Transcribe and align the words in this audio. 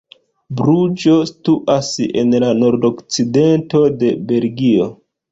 Bruĝo 0.59 1.11
situas 1.31 1.89
en 2.21 2.33
la 2.43 2.49
nordokcidento 2.61 3.83
de 4.05 4.09
Belgio. 4.33 4.89